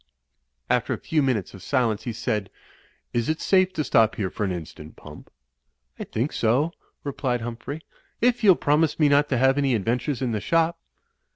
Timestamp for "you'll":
8.43-8.55